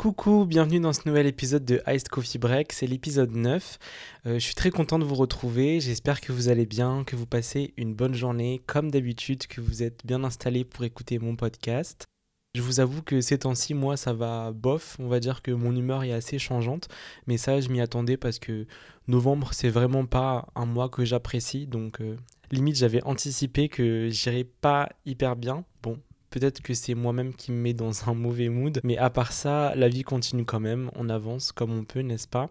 [0.00, 3.78] Coucou, bienvenue dans ce nouvel épisode de Iced Coffee Break, c'est l'épisode 9.
[4.24, 7.26] Euh, je suis très content de vous retrouver, j'espère que vous allez bien, que vous
[7.26, 12.06] passez une bonne journée, comme d'habitude, que vous êtes bien installé pour écouter mon podcast.
[12.54, 15.76] Je vous avoue que ces temps-ci, moi, ça va bof, on va dire que mon
[15.76, 16.88] humeur est assez changeante,
[17.26, 18.66] mais ça, je m'y attendais parce que
[19.06, 22.16] novembre, c'est vraiment pas un mois que j'apprécie, donc euh,
[22.50, 25.66] limite, j'avais anticipé que j'irais pas hyper bien.
[25.82, 25.98] Bon,
[26.30, 29.74] Peut-être que c'est moi-même qui me mets dans un mauvais mood, mais à part ça,
[29.74, 32.50] la vie continue quand même, on avance comme on peut, n'est-ce pas?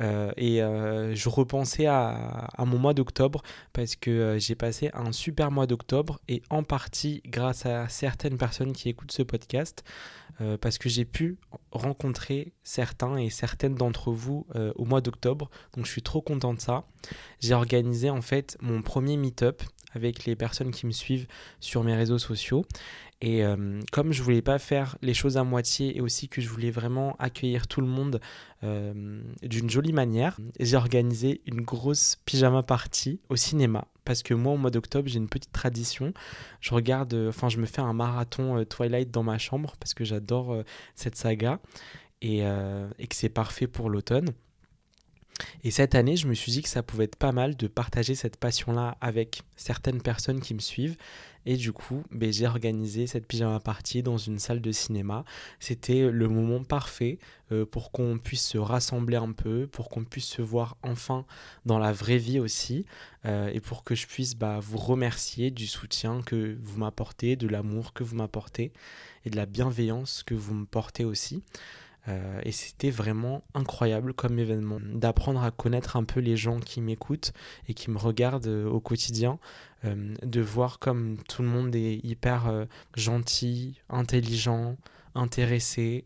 [0.00, 3.42] Euh, Et euh, je repensais à, mon mois d'octobre
[3.74, 8.38] parce que euh, j'ai passé un super mois d'octobre et en partie grâce à certaines
[8.38, 9.84] personnes qui écoutent ce podcast,
[10.62, 11.36] parce que j'ai pu
[11.70, 16.60] rencontrer certains et certaines d'entre vous au mois d'octobre, donc je suis trop content de
[16.60, 16.84] ça.
[17.40, 21.26] J'ai organisé en fait mon premier meet-up avec les personnes qui me suivent
[21.60, 22.64] sur mes réseaux sociaux.
[23.22, 26.48] Et euh, comme je voulais pas faire les choses à moitié et aussi que je
[26.48, 28.18] voulais vraiment accueillir tout le monde
[28.62, 33.86] euh, d'une jolie manière, j'ai organisé une grosse pyjama party au cinéma.
[34.06, 36.14] Parce que moi, au mois d'octobre, j'ai une petite tradition.
[36.60, 40.04] Je regarde, euh, enfin, je me fais un marathon Twilight dans ma chambre parce que
[40.04, 40.64] j'adore
[40.94, 41.60] cette saga
[42.22, 44.30] et, et que c'est parfait pour l'automne.
[45.64, 48.14] Et cette année, je me suis dit que ça pouvait être pas mal de partager
[48.14, 50.96] cette passion-là avec certaines personnes qui me suivent.
[51.46, 55.24] Et du coup, ben, j'ai organisé cette pyjama party dans une salle de cinéma.
[55.58, 57.18] C'était le moment parfait
[57.52, 61.24] euh, pour qu'on puisse se rassembler un peu, pour qu'on puisse se voir enfin
[61.64, 62.84] dans la vraie vie aussi,
[63.24, 67.48] euh, et pour que je puisse bah, vous remercier du soutien que vous m'apportez, de
[67.48, 68.72] l'amour que vous m'apportez,
[69.24, 71.42] et de la bienveillance que vous me portez aussi.
[72.08, 76.80] Euh, et c'était vraiment incroyable comme événement d'apprendre à connaître un peu les gens qui
[76.80, 77.32] m'écoutent
[77.68, 79.38] et qui me regardent euh, au quotidien,
[79.84, 82.66] euh, de voir comme tout le monde est hyper
[82.96, 84.76] gentil, intelligent,
[85.14, 86.04] intéressé.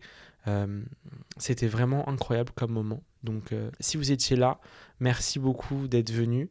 [1.36, 3.03] c'était vraiment incroyable comme moment.
[3.23, 4.58] Donc si vous étiez là,
[5.01, 6.51] merci beaucoup d'être venu.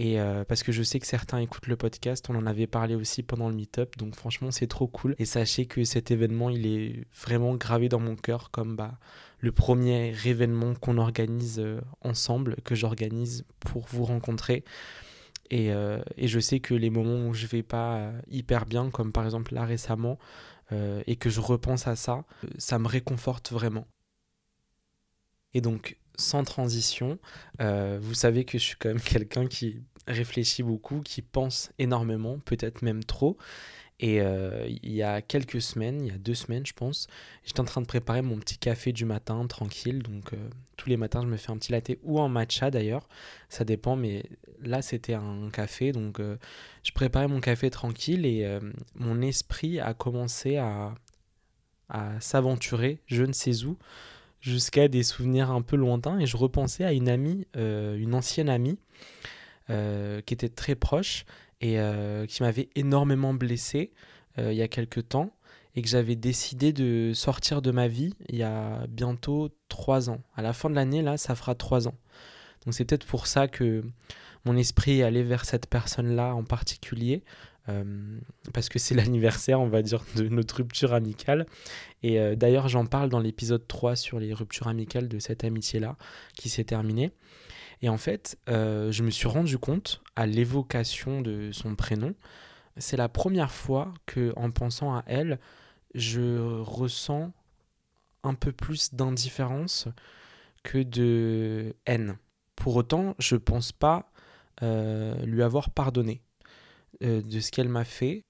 [0.00, 2.94] Et euh, parce que je sais que certains écoutent le podcast, on en avait parlé
[2.94, 5.16] aussi pendant le meet-up, donc franchement c'est trop cool.
[5.18, 8.98] Et sachez que cet événement il est vraiment gravé dans mon cœur comme bah,
[9.40, 14.64] le premier événement qu'on organise euh, ensemble, que j'organise pour vous rencontrer.
[15.50, 19.12] Et, euh, et, je sais que les moments où je vais pas hyper bien, comme
[19.12, 20.18] par exemple là récemment,
[21.06, 22.24] et que je repense à ça,
[22.58, 23.86] ça me réconforte vraiment.
[25.54, 27.18] Et donc sans transition.
[27.60, 32.38] Euh, vous savez que je suis quand même quelqu'un qui réfléchit beaucoup, qui pense énormément,
[32.44, 33.36] peut-être même trop.
[34.00, 37.08] Et euh, il y a quelques semaines, il y a deux semaines je pense,
[37.44, 40.04] j'étais en train de préparer mon petit café du matin tranquille.
[40.04, 40.36] Donc euh,
[40.76, 43.08] tous les matins je me fais un petit latte ou un matcha d'ailleurs,
[43.48, 43.96] ça dépend.
[43.96, 44.22] Mais
[44.62, 46.20] là c'était un café, donc
[46.84, 48.58] je préparais mon café tranquille et
[48.94, 50.94] mon esprit a commencé à,
[51.88, 53.78] à s'aventurer, je ne sais où,
[54.40, 56.18] jusqu'à des souvenirs un peu lointains.
[56.18, 58.78] Et je repensais à une amie, euh, une ancienne amie,
[59.70, 61.24] euh, qui était très proche
[61.60, 63.92] et euh, qui m'avait énormément blessé
[64.40, 65.32] il y a quelques temps
[65.74, 70.20] et que j'avais décidé de sortir de ma vie il y a bientôt trois ans.
[70.36, 71.94] À la fin de l'année, là, ça fera trois ans.
[72.64, 73.82] Donc c'est peut-être pour ça que
[74.44, 77.24] mon esprit est allé vers cette personne-là en particulier,
[77.68, 78.18] euh,
[78.52, 81.46] parce que c'est l'anniversaire, on va dire, de notre rupture amicale.
[82.02, 85.96] Et euh, d'ailleurs, j'en parle dans l'épisode 3 sur les ruptures amicales de cette amitié-là
[86.34, 87.12] qui s'est terminée.
[87.82, 92.14] Et en fait, euh, je me suis rendu compte à l'évocation de son prénom,
[92.76, 95.38] c'est la première fois que, en pensant à elle,
[95.94, 97.32] je ressens
[98.22, 99.88] un peu plus d'indifférence
[100.62, 102.18] que de haine.
[102.56, 104.10] Pour autant, je pense pas
[104.60, 106.20] lui avoir pardonné.
[107.04, 108.24] Euh, de ce qu'elle m'a fait,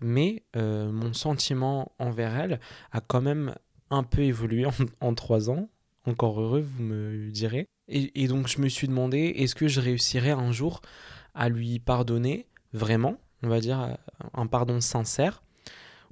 [0.00, 2.58] mais euh, mon sentiment envers elle
[2.90, 3.54] a quand même
[3.90, 4.64] un peu évolué
[5.00, 5.68] en, trois ans.
[6.06, 7.68] Encore heureux, vous me direz.
[7.86, 10.80] Et, donc je me suis demandé, est-ce que je réussirais un jour
[11.34, 13.98] à lui pardonner vraiment, on va dire
[14.32, 15.42] un pardon sincère,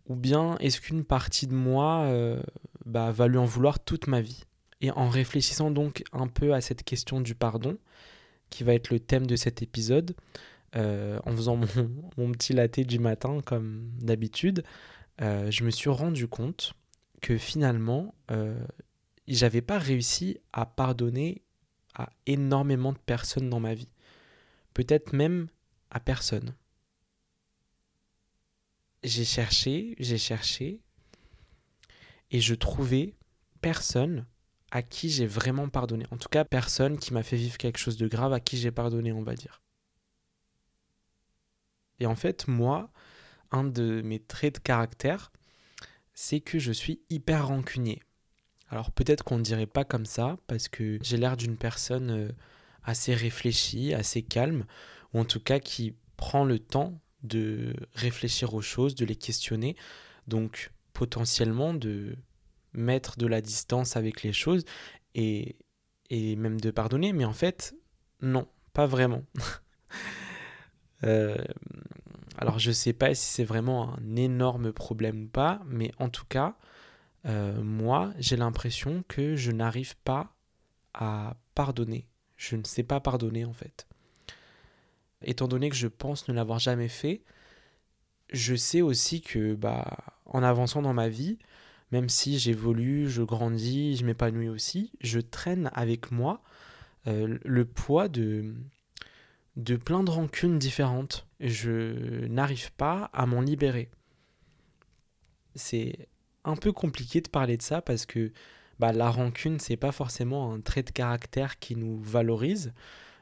[0.06, 2.42] ou bien est-ce qu'une partie de moi euh,
[2.84, 4.44] bah, va lui en vouloir toute ma vie?
[4.82, 7.78] Et en réfléchissant donc un peu à cette question du pardon,
[8.50, 10.14] qui va être le thème de cet épisode,
[10.76, 11.56] euh, en faisant
[12.16, 14.64] mon, petit latte du matin comme d'habitude,
[15.20, 16.74] euh, je me suis rendu compte
[17.20, 18.58] que finalement, euh,
[19.28, 21.42] j'avais pas réussi à pardonner
[21.94, 23.90] à énormément de personnes dans ma vie.
[24.74, 25.48] Peut-être même
[25.90, 26.54] à personne.
[29.04, 30.80] J'ai cherché, j'ai cherché,
[32.30, 33.14] et je trouvais
[33.60, 34.26] personne
[34.70, 36.06] à qui j'ai vraiment pardonné.
[36.10, 38.70] En tout cas, personne qui m'a fait vivre quelque chose de grave à qui j'ai
[38.70, 39.61] pardonné, on va dire.
[42.02, 42.90] Et en fait, moi,
[43.52, 45.30] un de mes traits de caractère,
[46.14, 48.02] c'est que je suis hyper rancunier.
[48.70, 52.28] Alors peut-être qu'on ne dirait pas comme ça, parce que j'ai l'air d'une personne euh,
[52.82, 54.64] assez réfléchie, assez calme,
[55.14, 59.76] ou en tout cas qui prend le temps de réfléchir aux choses, de les questionner,
[60.26, 62.16] donc potentiellement de
[62.72, 64.64] mettre de la distance avec les choses
[65.14, 65.54] et,
[66.10, 67.76] et même de pardonner, mais en fait,
[68.22, 69.22] non, pas vraiment.
[71.04, 71.36] Euh,
[72.38, 76.24] alors je sais pas si c'est vraiment un énorme problème ou pas, mais en tout
[76.28, 76.56] cas,
[77.26, 80.34] euh, moi, j'ai l'impression que je n'arrive pas
[80.94, 82.06] à pardonner.
[82.36, 83.86] Je ne sais pas pardonner en fait.
[85.24, 87.22] Étant donné que je pense ne l'avoir jamais fait,
[88.32, 91.38] je sais aussi que bah, en avançant dans ma vie,
[91.92, 96.42] même si j'évolue, je grandis, je m'épanouis aussi, je traîne avec moi
[97.06, 98.54] euh, le poids de,
[99.56, 101.26] de plein de rancunes différentes.
[101.40, 103.90] Je n'arrive pas à m'en libérer.
[105.54, 106.08] C'est
[106.44, 108.32] un peu compliqué de parler de ça parce que
[108.78, 112.72] bah, la rancune, c'est pas forcément un trait de caractère qui nous valorise.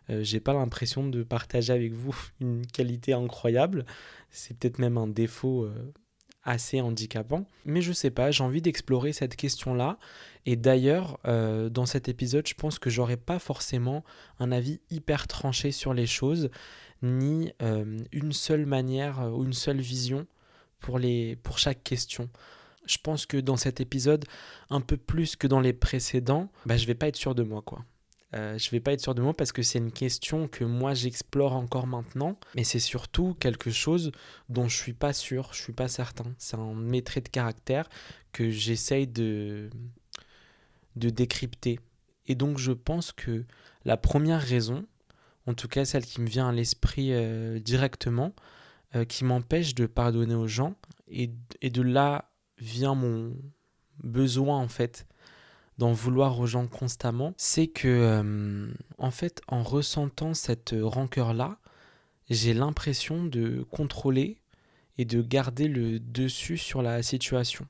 [0.09, 3.85] Euh, j'ai pas l'impression de partager avec vous une qualité incroyable.
[4.31, 5.93] C'est peut-être même un défaut euh,
[6.51, 7.47] assez handicapant.
[7.65, 9.99] Mais je sais pas, j'ai envie d'explorer cette question-là.
[10.47, 14.05] Et d'ailleurs, euh, dans cet épisode, je pense que j'aurai pas forcément
[14.39, 16.51] un avis hyper tranché sur les choses,
[17.03, 20.27] ni euh, une seule manière euh, ou une seule vision
[20.81, 22.29] pour, les, pour chaque question.
[22.87, 24.25] Je pense que dans cet épisode,
[24.71, 27.63] un peu plus que dans les précédents, bah, je vais pas être sûr de moi,
[27.63, 27.85] quoi.
[28.35, 30.95] Euh, je vais pas être sûr de moi parce que c'est une question que moi
[30.95, 34.13] j'explore encore maintenant, mais c'est surtout quelque chose
[34.49, 36.33] dont je suis pas sûr, je suis pas certain.
[36.39, 37.89] C'est un de de caractère
[38.33, 39.71] que j'essaye de,
[40.97, 41.81] de décrypter.
[42.27, 43.45] Et donc je pense que
[43.85, 44.87] la première raison,
[45.47, 48.33] en tout cas celle qui me vient à l'esprit euh, directement,
[48.95, 50.77] euh, qui m'empêche de pardonner aux gens,
[51.09, 51.31] et
[51.63, 53.35] de là vient mon
[54.05, 55.07] besoin en fait
[55.81, 61.59] d'en vouloir aux gens constamment, c'est que, euh, en fait, en ressentant cette rancœur-là,
[62.29, 64.43] j'ai l'impression de contrôler
[64.99, 67.67] et de garder le dessus sur la situation.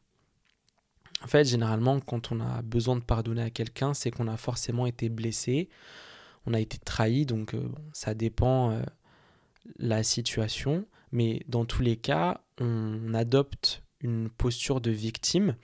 [1.23, 4.87] En fait, généralement, quand on a besoin de pardonner à quelqu'un, c'est qu'on a forcément
[4.87, 5.69] été blessé,
[6.47, 8.83] on a été trahi, donc euh, ça dépend euh,
[9.79, 15.55] la situation, mais dans tous les cas, on adopte une posture de victime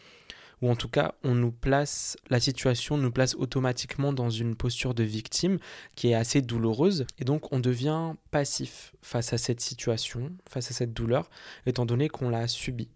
[0.63, 4.95] ou en tout cas on nous place, la situation nous place automatiquement dans une posture
[4.95, 5.59] de victime
[5.95, 10.75] qui est assez douloureuse et donc on devient passif face à cette situation, face à
[10.75, 11.29] cette douleur,
[11.67, 12.91] étant donné qu'on l'a subie,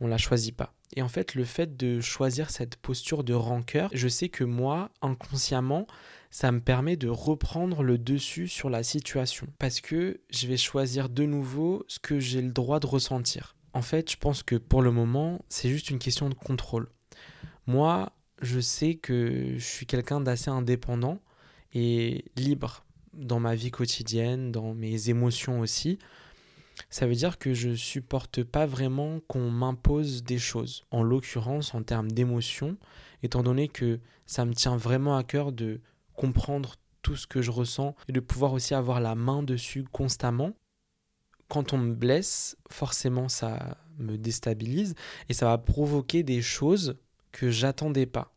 [0.00, 0.74] on la choisit pas.
[0.96, 4.90] Et en fait, le fait de choisir cette posture de rancœur, je sais que moi,
[5.02, 5.86] inconsciemment,
[6.30, 9.46] ça me permet de reprendre le dessus sur la situation.
[9.58, 13.53] Parce que je vais choisir de nouveau ce que j'ai le droit de ressentir.
[13.74, 16.88] En fait, je pense que pour le moment, c'est juste une question de contrôle.
[17.66, 21.20] Moi, je sais que je suis quelqu'un d'assez indépendant
[21.72, 25.98] et libre dans ma vie quotidienne, dans mes émotions aussi.
[26.88, 30.84] Ça veut dire que je supporte pas vraiment qu'on m'impose des choses.
[30.92, 32.76] En l'occurrence, en termes d'émotions,
[33.24, 35.80] étant donné que ça me tient vraiment à cœur de
[36.14, 40.52] comprendre tout ce que je ressens et de pouvoir aussi avoir la main dessus constamment
[41.54, 44.96] quand on me blesse, forcément ça me déstabilise
[45.28, 46.96] et ça va provoquer des choses
[47.30, 48.34] que j'attendais pas.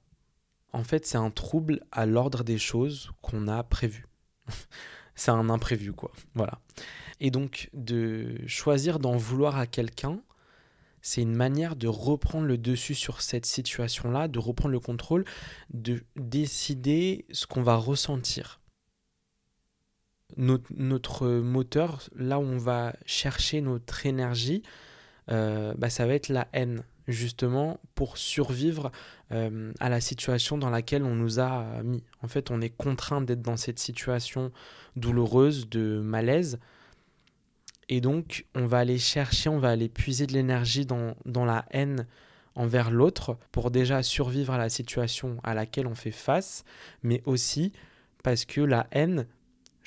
[0.72, 4.06] En fait, c'est un trouble à l'ordre des choses qu'on a prévues.
[5.15, 6.12] c'est un imprévu, quoi.
[6.36, 6.60] Voilà.
[7.20, 10.22] Et donc, de choisir d'en vouloir à quelqu'un,
[11.01, 15.25] c'est une manière de reprendre le dessus sur cette situation-là, de reprendre le contrôle,
[15.74, 18.60] de décider ce qu'on va ressentir
[20.36, 24.63] notre, moteur, là où on va chercher notre énergie,
[25.31, 28.91] euh, bah, ça va être la haine, justement, pour survivre
[29.31, 32.03] euh, à la situation dans laquelle on nous a mis.
[32.22, 34.51] En fait, on est contraint d'être dans cette situation
[34.96, 36.60] douloureuse, de malaise.
[37.89, 41.65] Et donc, on va aller chercher, on va aller puiser de l'énergie dans, dans la
[41.72, 42.05] haine
[42.55, 46.65] envers l'autre pour déjà survivre à la situation à laquelle on fait face,
[47.03, 47.72] mais aussi
[48.24, 49.27] parce que la haine,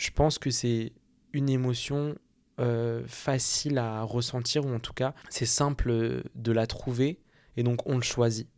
[0.00, 0.92] je pense que c'est
[1.35, 2.16] une émotion
[2.59, 7.21] euh, facile à ressentir, ou en tout cas, c'est simple de la trouver,
[7.59, 8.49] et donc on le choisit.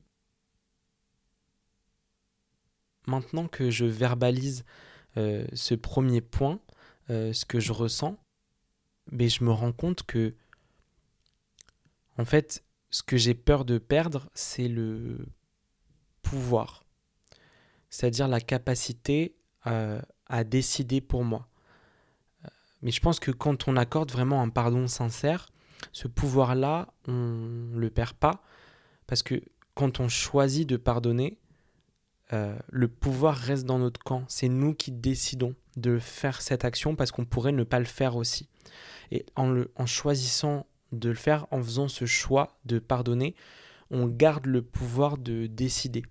[3.09, 4.65] Maintenant que je verbalise
[5.17, 6.61] euh, ce premier point,
[7.11, 8.17] euh, ce que je ressens,
[9.11, 10.37] mais je me rends compte que,
[12.19, 15.27] en fait, ce que j'ai peur de perdre, c'est le
[16.23, 16.85] pouvoir,
[17.91, 19.35] c'est-à-dire la capacité
[19.65, 20.03] à
[20.45, 21.49] décider pour moi.
[22.45, 22.49] Euh,
[22.83, 25.49] mais je pense que quand on accorde vraiment un pardon sincère,
[25.93, 28.43] ce pouvoir-là, on ne le perd pas.
[29.07, 29.43] Parce que
[29.75, 31.39] quand on choisit de pardonner,
[32.33, 34.25] euh, le pouvoir reste dans notre camp.
[34.29, 38.17] C'est nous qui décidons de faire cette action parce qu'on pourrait ne pas le faire
[38.17, 38.49] aussi.
[39.11, 43.35] Et en, choisissant de le faire, en faisant ce choix de pardonner,
[43.91, 46.05] on garde le pouvoir de décider.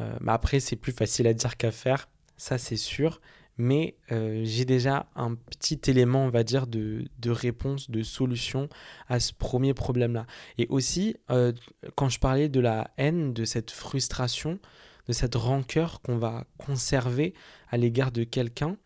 [0.00, 2.08] Euh, après, c'est plus facile à dire qu'à faire,
[2.38, 3.20] ça c'est sûr.
[3.60, 8.68] Mais euh, j'ai déjà un petit élément, on va dire, de, de, réponse, de solution
[9.08, 10.26] à ce premier problème-là.
[10.58, 11.52] Et aussi, euh,
[11.96, 14.60] quand je parlais de la haine, de cette frustration,
[15.08, 17.34] de cette rancœur qu'on va conserver
[17.68, 18.76] à l'égard de quelqu'un,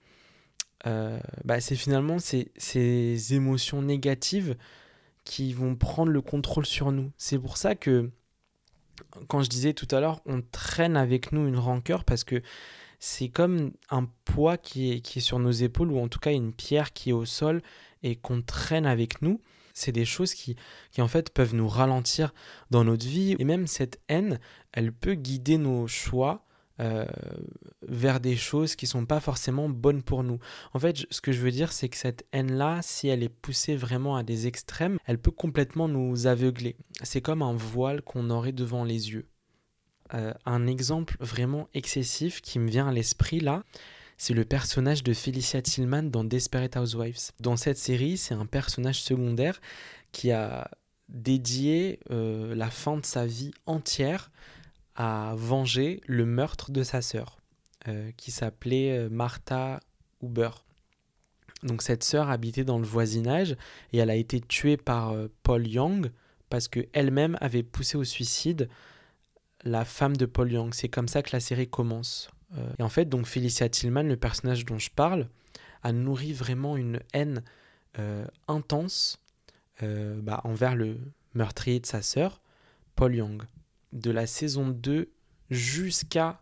[1.45, 4.57] bah, c'est finalement ces, ces émotions négatives
[5.25, 7.13] qui vont prendre le contrôle sur nous.
[7.17, 8.11] C'est pour ça que
[9.29, 12.43] quand je disais tout à l'heure, on traîne avec nous une rancœur parce que
[13.05, 16.93] c'est comme un poids qui est, sur nos épaules ou en tout cas une pierre
[16.93, 17.61] qui est au sol
[18.05, 19.41] et qu'on traîne avec nous.
[19.75, 20.55] C'est des choses qui,
[20.93, 22.33] qui en fait peuvent nous ralentir
[22.71, 24.39] dans notre vie et même cette haine,
[24.71, 26.45] elle peut guider nos choix
[26.79, 27.05] euh,
[27.89, 30.39] vers des choses qui sont pas forcément bonnes pour nous.
[30.73, 33.75] En fait, ce que je veux dire, c'est que cette haine-là, si elle est poussée
[33.75, 36.77] vraiment à des extrêmes, elle peut complètement nous aveugler.
[37.03, 39.27] C'est comme un voile qu'on aurait devant les yeux.
[40.15, 43.63] Euh, un exemple vraiment excessif qui me vient à l'esprit là,
[44.19, 47.33] c'est le personnage de Felicia Tillman dans Desperate Housewives.
[47.41, 49.61] Dans cette série, c'est un personnage secondaire
[50.13, 50.71] qui a
[51.09, 54.31] dédié euh, la fin de sa vie entière
[54.95, 57.39] à venger le meurtre de sa sœur,
[57.89, 59.81] euh, qui s'appelait Martha
[60.23, 60.51] Huber.
[61.63, 63.57] Donc cette sœur habitait dans le voisinage
[63.93, 66.11] et elle a été tuée par Paul Young
[66.51, 68.69] parce qu'elle-même avait poussé au suicide
[69.65, 70.75] la femme de Paul Young.
[70.75, 72.31] C'est comme ça que la série commence.
[72.79, 75.29] et en fait, donc Felicia Tillman, le personnage dont je parle,
[75.83, 77.43] a nourri vraiment une haine
[78.49, 79.19] intense
[79.81, 80.99] bah, envers le
[81.35, 82.41] meurtrier de sa sœur,
[82.95, 83.43] Paul Young
[83.93, 85.11] de la saison 2
[85.51, 86.41] jusqu'à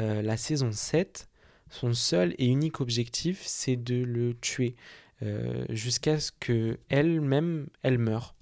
[0.00, 1.28] euh, la saison 7,
[1.70, 4.74] son seul et unique objectif, c'est de le tuer
[5.22, 8.34] euh, jusqu'à ce que elle-même, elle meure.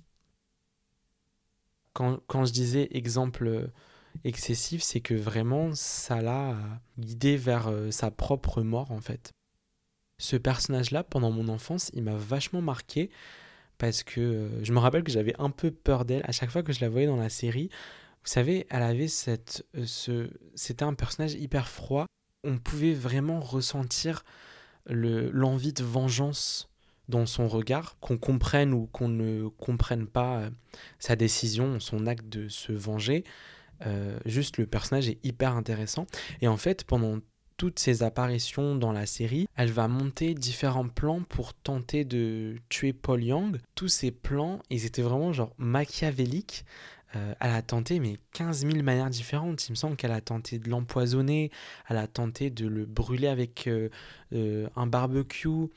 [1.93, 3.71] Quand, je disais exemple
[4.25, 6.57] excessif, c'est que vraiment ça l'a
[6.99, 9.33] guidé vers euh, sa propre mort en fait.
[10.19, 13.11] Ce personnage-là, pendant mon enfance, il m'a vachement marqué
[13.79, 16.73] parce que je me rappelle que j'avais un peu peur d'elle à chaque fois que
[16.73, 17.71] je la voyais dans la série.
[18.23, 22.05] Vous savez, elle avait cette, euh, ce, c'était un personnage hyper froid.
[22.45, 24.25] On pouvait vraiment ressentir
[24.87, 26.69] le, l'envie de vengeance
[27.09, 30.50] dans son regard, qu'on comprenne ou qu'on ne comprenne pas euh,
[30.99, 33.25] sa décision, son acte de se venger.
[33.87, 36.06] Euh, juste le personnage est hyper intéressant.
[36.40, 37.18] Et en fait, pendant
[37.56, 42.92] toutes ses apparitions dans la série, elle va monter différents plans pour tenter de tuer
[42.92, 43.58] Paul Young.
[43.75, 46.64] Tous ces plans, ils étaient vraiment genre machiavéliques.
[47.16, 49.68] Euh, elle a tenté mais 15 000 manières différentes.
[49.68, 51.50] Il me semble qu'elle a tenté de l'empoisonner,
[51.88, 53.88] elle a tenté de le brûler avec euh,
[54.76, 55.68] un barbecue.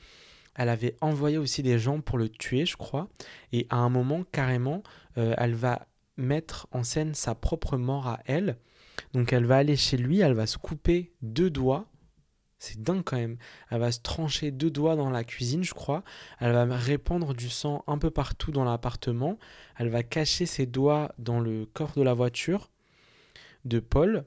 [0.54, 3.08] Elle avait envoyé aussi des gens pour le tuer, je crois.
[3.52, 4.84] Et à un moment, carrément,
[5.16, 8.58] elle va mettre en scène sa propre mort à elle.
[9.12, 11.88] Donc elle va aller chez lui, elle va se couper deux doigts
[12.64, 13.36] c'est dingue quand même.
[13.70, 16.02] Elle va se trancher deux doigts dans la cuisine, je crois.
[16.40, 19.38] Elle va répandre du sang un peu partout dans l'appartement.
[19.76, 22.70] Elle va cacher ses doigts dans le coffre de la voiture
[23.64, 24.24] de Paul.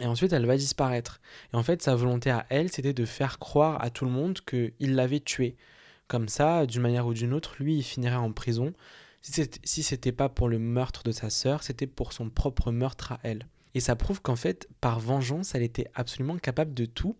[0.00, 1.20] Et ensuite, elle va disparaître.
[1.52, 4.40] Et en fait, sa volonté à elle, c'était de faire croire à tout le monde
[4.40, 5.56] qu'il l'avait tué.
[6.08, 8.72] Comme ça, d'une manière ou d'une autre, lui, il finirait en prison.
[9.22, 13.20] Si c'était pas pour le meurtre de sa sœur, c'était pour son propre meurtre à
[13.22, 13.46] elle.
[13.74, 17.16] Et ça prouve qu'en fait, par vengeance, elle était absolument capable de tout.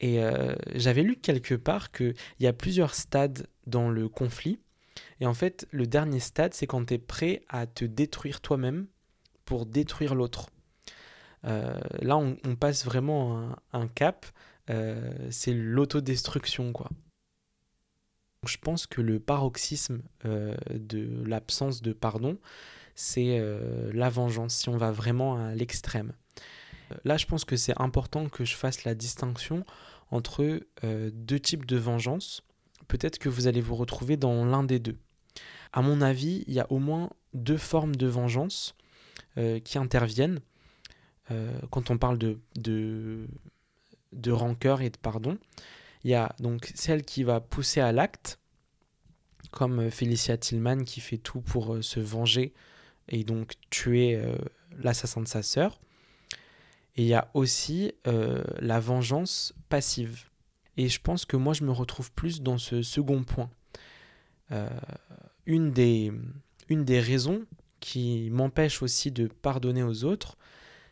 [0.00, 4.58] Et euh, j'avais lu quelque part qu'il y a plusieurs stades dans le conflit.
[5.20, 8.86] Et en fait, le dernier stade, c'est quand tu es prêt à te détruire toi-même
[9.44, 10.50] pour détruire l'autre.
[11.44, 14.26] Euh, là, on, passe vraiment un, cap.
[14.70, 16.88] Euh, c'est l'autodestruction, quoi.
[18.46, 22.38] Je pense que le paroxysme de l'absence de pardon,
[22.94, 26.12] c'est euh, la vengeance, si on va vraiment à l'extrême.
[26.90, 29.64] Euh, là, je pense que c'est important que je fasse la distinction
[30.10, 32.42] entre euh, deux types de vengeance.
[32.88, 34.98] Peut-être que vous allez vous retrouver dans l'un des deux.
[35.72, 38.74] À mon avis, il y a au moins deux formes de vengeance
[39.64, 40.40] qui interviennent
[41.70, 43.26] quand on parle de, de,
[44.12, 45.38] de rancœur et de pardon.
[46.04, 48.38] Il y a donc celle qui va pousser à l'acte,
[49.50, 52.52] comme Felicia Tillman qui fait tout pour se venger
[53.08, 54.36] et donc tuer euh,
[54.78, 55.80] l'assassin de sa sœur.
[56.96, 60.28] Et il y a aussi euh, la vengeance passive.
[60.76, 63.50] Et je pense que moi, je me retrouve plus dans ce second point.
[64.50, 64.68] Euh,
[65.46, 66.12] une, des,
[66.68, 67.44] une des raisons
[67.80, 70.36] qui m'empêche aussi de pardonner aux autres,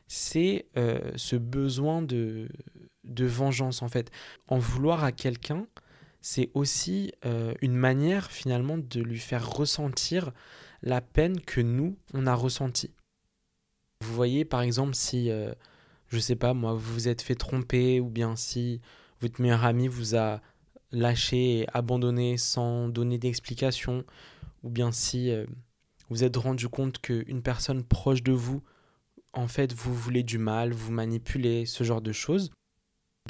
[0.08, 2.48] c'est ce besoin de,
[3.04, 4.10] de vengeance en fait.
[4.48, 5.66] En vouloir à quelqu'un,
[6.20, 7.12] c'est aussi
[7.62, 10.32] une manière finalement de lui faire ressentir
[10.82, 12.90] la peine que nous, on a ressentie.
[14.02, 15.30] Vous voyez par exemple si,
[16.08, 18.80] je sais pas moi, vous vous êtes fait tromper ou bien si
[19.20, 20.40] votre meilleur ami vous a
[20.92, 24.04] lâché et abandonné sans donner d'explication
[24.62, 25.32] ou bien si
[26.10, 28.62] vous êtes rendu compte qu'une personne proche de vous,
[29.32, 32.50] en fait, vous voulez du mal, vous manipulez, ce genre de choses,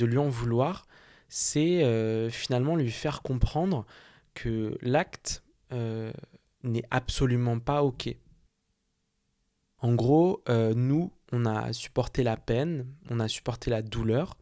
[0.05, 0.87] lui en vouloir,
[1.29, 3.87] c'est euh, finalement lui faire comprendre
[4.35, 6.13] que l'acte euh,
[6.65, 8.15] n'est absolument pas OK.
[9.79, 14.37] En gros, euh, nous, on a supporté la peine, on a supporté la douleur.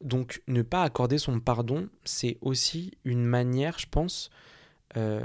[0.00, 4.30] donc ne pas accorder son pardon, c'est aussi une manière, je pense,
[4.96, 5.24] euh,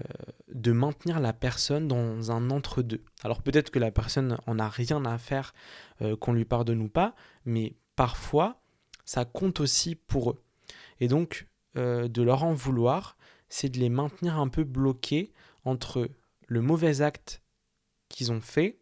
[0.54, 3.04] de maintenir la personne dans un entre-deux.
[3.24, 5.56] Alors peut-être que la personne en a rien à faire
[6.04, 8.62] euh, qu'on lui pardonne ou pas, mais parfois
[9.06, 10.44] ça compte aussi pour eux.
[11.00, 13.18] Et donc euh, de leur en vouloir,
[13.50, 16.12] c'est de les maintenir un peu bloqués entre
[16.48, 17.42] le mauvais acte
[18.08, 18.78] qu'ils ont fait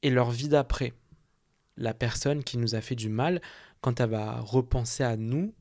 [0.00, 0.94] et leur vie d'après.
[1.76, 3.42] La personne qui nous a fait du mal,
[3.82, 5.54] quand elle va repenser à nous,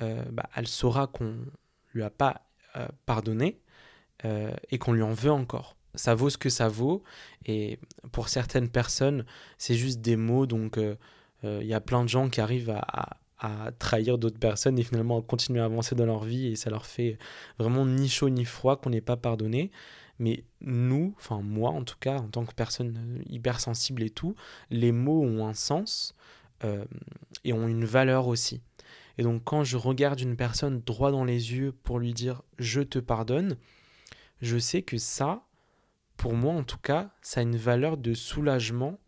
[0.00, 1.36] bah, elle saura qu'on
[1.92, 2.42] lui a pas
[2.76, 3.60] euh, pardonner
[4.24, 5.76] euh, et qu'on lui en veut encore.
[5.94, 7.02] Ça vaut ce que ça vaut
[7.44, 7.78] et
[8.12, 9.26] pour certaines personnes,
[9.58, 10.46] c'est juste des mots.
[10.46, 10.96] Donc euh,
[11.44, 15.18] il y a plein de gens qui arrivent à, à trahir d'autres personnes et finalement
[15.18, 17.18] à continuer à avancer dans leur vie et ça leur fait
[17.58, 19.70] vraiment ni chaud ni froid qu'on n'ait pas pardonné.
[20.18, 24.34] Mais nous, enfin moi en tout cas, en tant que personne hypersensible et tout,
[24.70, 26.14] les mots ont un sens
[27.44, 28.62] et ont une valeur aussi.
[29.18, 32.80] Et donc quand je regarde une personne droit dans les yeux pour lui dire je
[32.80, 33.56] te pardonne,
[34.40, 35.46] je sais que ça,
[36.16, 38.98] pour moi en tout cas, ça a une valeur de soulagement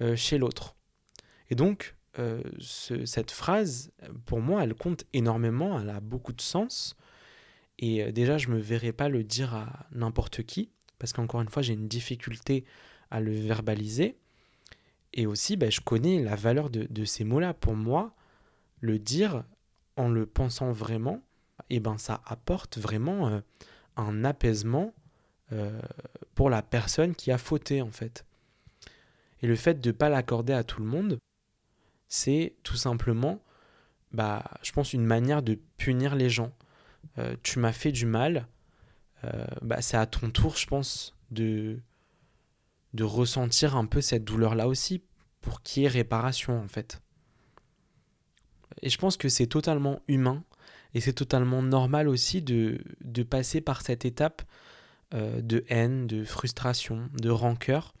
[0.00, 0.76] euh, chez l'autre.
[1.50, 3.92] Et donc euh, cette phrase,
[4.24, 6.96] pour moi, elle compte énormément, elle a beaucoup de sens.
[7.78, 11.42] Et euh, déjà, je ne me verrais pas le dire à n'importe qui, parce qu'encore
[11.42, 12.64] une fois, j'ai une difficulté
[13.10, 14.16] à le verbaliser.
[15.12, 17.52] Et aussi, ben, je connais la valeur de, de ces mots-là.
[17.54, 18.14] Pour moi,
[18.80, 19.44] le dire
[19.96, 21.22] en le pensant vraiment,
[21.70, 23.40] et eh ben ça apporte vraiment euh,
[23.96, 24.92] un apaisement
[25.52, 25.80] euh,
[26.34, 28.24] pour la personne qui a fauté en fait.
[29.42, 31.18] Et le fait de ne pas l'accorder à tout le monde,
[32.08, 33.42] c'est tout simplement,
[34.12, 36.52] bah, je pense, une manière de punir les gens.
[37.18, 38.46] Euh, tu m'as fait du mal,
[39.60, 41.80] bah, c'est à ton tour, je pense, de,
[42.94, 45.02] de ressentir un peu cette douleur-là aussi,
[45.40, 47.00] pour qu'il y ait réparation en fait.
[48.82, 50.44] Et je pense que c'est totalement humain
[50.94, 54.42] et c'est totalement normal aussi de, de, passer par cette étape
[55.14, 57.94] euh, de haine, de frustration, de rancœur.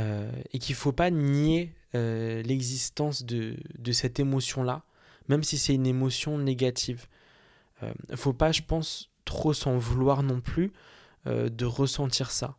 [0.00, 4.82] Euh, et qu'il ne faut pas nier euh, l'existence de, de, cette émotion-là,
[5.28, 7.06] même si c'est une émotion négative.
[7.82, 10.72] Il ne faut pas, je pense, trop s'en vouloir non plus
[11.26, 12.56] de ressentir ça.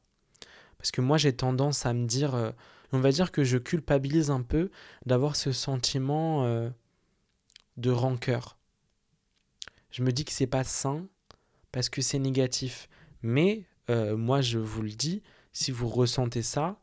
[0.77, 2.53] Parce que moi, j'ai tendance à me dire,
[2.91, 4.69] on va dire que je culpabilise un peu
[5.05, 6.45] d'avoir ce sentiment
[7.77, 8.57] de rancœur.
[9.91, 11.07] Je me dis que c'est pas sain
[11.71, 12.89] parce que c'est négatif.
[13.21, 16.79] Mais euh, moi, je vous le dis, si vous ressentez ça,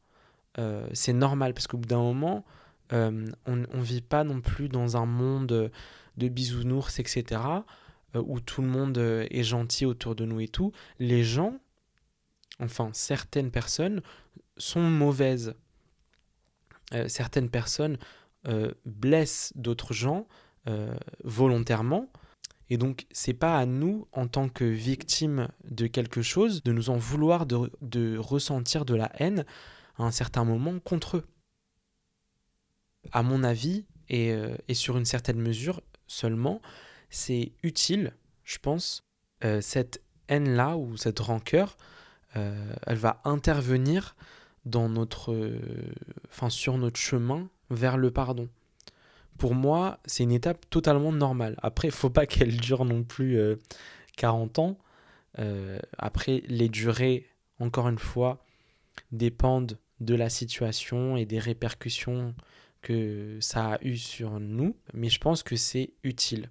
[0.59, 2.45] euh, c'est normal parce qu'au bout d'un moment,
[2.93, 5.71] euh, on ne vit pas non plus dans un monde
[6.17, 7.41] de bisounours, etc.,
[8.15, 10.73] où tout le monde est gentil autour de nous et tout.
[10.99, 11.61] Les gens,
[12.59, 14.03] enfin certaines personnes,
[14.57, 15.55] sont mauvaises.
[17.07, 17.99] certaines personnes
[18.85, 20.27] blessent d'autres gens
[20.69, 20.95] euh,
[21.25, 22.11] volontairement.
[22.69, 26.91] Et donc, c'est pas à nous, en tant que victimes de quelque chose, de nous
[26.91, 29.45] en vouloir de, ressentir de la haine
[29.99, 31.27] à un certain moment contre eux.
[33.13, 36.61] À mon avis, et, euh, sur une certaine mesure seulement,
[37.09, 38.13] c'est utile,
[38.45, 39.03] je pense,
[39.45, 41.77] euh, cette haine-là ou cette rancœur,
[42.35, 44.15] elle va intervenir
[44.65, 45.59] dans notre,
[46.29, 48.49] enfin, sur notre chemin vers le pardon
[49.41, 51.57] pour moi, c'est une étape totalement normale.
[51.63, 53.41] Après, il faut pas qu'elle dure non plus
[54.19, 54.79] 40 euh, ans.
[55.39, 57.27] Euh, après, les durées,
[57.59, 58.45] encore une fois,
[59.13, 62.35] dépendent de la situation et des répercussions
[62.83, 64.77] que ça a eu sur nous.
[64.93, 66.51] Mais je pense que c'est utile.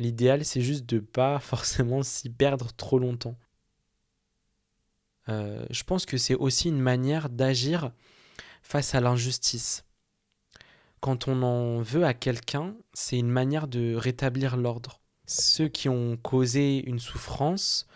[0.00, 3.38] L'idéal, c'est juste de pas forcément s'y perdre trop longtemps.
[5.28, 7.92] Euh, je pense que c'est aussi une manière d'agir
[8.62, 9.84] face à l'injustice
[11.00, 15.00] quand on en veut à quelqu'un, c'est une manière de rétablir l'ordre.
[15.26, 17.86] Ceux qui ont causé une souffrance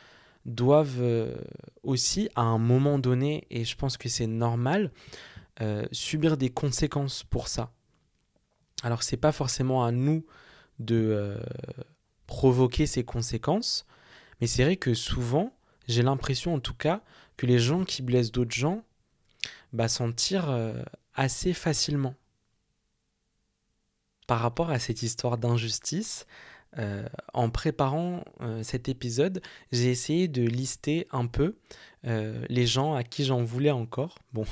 [0.47, 1.37] doivent euh,
[1.83, 4.91] aussi, à un moment donné, et je pense que c'est normal,
[5.61, 7.73] euh, subir des conséquences pour ça.
[8.83, 10.25] Alors, c'est pas forcément à nous
[10.79, 11.39] de euh,
[12.27, 13.87] provoquer ces conséquences,
[14.41, 15.55] mais c'est vrai que souvent,
[15.89, 17.03] j'ai l'impression en tout cas
[17.37, 18.83] que les gens qui blessent d'autres gens
[19.73, 20.57] bah, s'en tirent
[21.15, 22.15] assez facilement.
[24.27, 26.27] Par rapport à cette histoire d'injustice,
[26.79, 31.57] euh, en préparant euh, cet épisode, j'ai essayé de lister un peu
[32.05, 34.19] euh, les gens à qui j'en voulais encore.
[34.33, 34.45] Bon,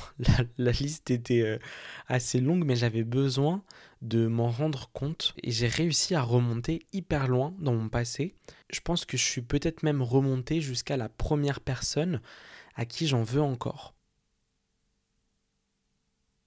[0.57, 1.59] la, liste était
[2.07, 3.61] assez longue, mais j'avais besoin
[4.01, 8.33] de m'en rendre compte et j'ai réussi à remonter hyper loin dans mon passé.
[8.71, 12.21] Je pense que je suis peut-être même remonté jusqu'à la première personne
[12.75, 13.93] à qui j'en veux encore.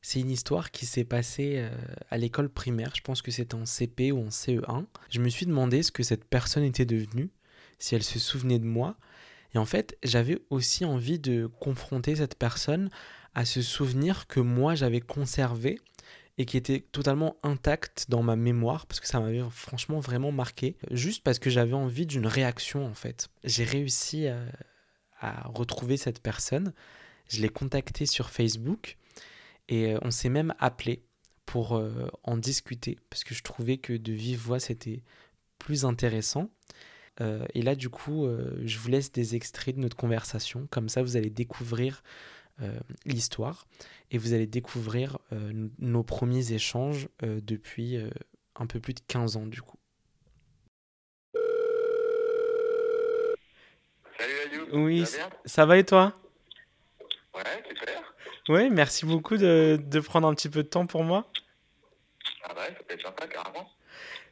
[0.08, 1.68] C'est une histoire qui s'est passée euh,
[2.10, 4.84] à l'école primaire, je pense que c'était en CP ou en CE1.
[5.10, 7.28] Je me suis demandé ce que cette personne était devenue,
[7.80, 8.96] si elle se souvenait de moi.
[9.52, 12.88] Et en fait, j'avais aussi envie de confronter cette personne
[13.34, 15.80] à ce souvenir que moi j'avais conservé
[16.38, 20.76] et qui était totalement intact dans ma mémoire parce que ça m'avait franchement vraiment marqué,
[20.92, 23.28] juste parce que j'avais envie d'une réaction en fait.
[23.42, 24.38] J'ai réussi à,
[25.18, 26.72] à retrouver cette personne,
[27.28, 28.98] je l'ai contactée sur Facebook
[29.68, 31.02] et euh, on s'est même appelé
[31.44, 35.02] pour euh, en discuter, parce que je trouvais que de vive voix, c'était
[35.58, 36.50] plus intéressant.
[37.20, 38.28] Euh, et là, du coup,
[38.62, 40.66] je vous laisse des extraits de notre conversation.
[40.70, 42.02] Comme ça, vous allez découvrir
[43.04, 43.66] l'histoire
[44.10, 45.18] et vous allez découvrir
[45.78, 47.98] nos premiers échanges depuis
[48.54, 49.78] un peu plus de 15 ans, du coup.
[54.18, 55.04] Salut Oui,
[55.44, 56.14] ça va et toi?
[57.36, 58.14] Ouais, super.
[58.48, 61.30] Oui, merci beaucoup de, de, prendre un petit peu de temps pour moi.
[62.44, 63.68] Ah ouais, ça peut être sympa, carrément.